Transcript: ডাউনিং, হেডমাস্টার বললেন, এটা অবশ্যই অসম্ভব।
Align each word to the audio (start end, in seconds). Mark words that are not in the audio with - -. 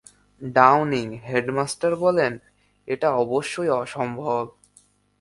ডাউনিং, 0.41 1.07
হেডমাস্টার 1.27 1.91
বললেন, 1.95 2.33
এটা 2.87 3.07
অবশ্যই 3.13 3.69
অসম্ভব। 3.69 4.43